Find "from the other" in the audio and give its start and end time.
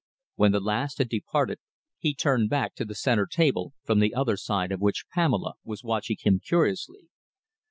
3.83-4.35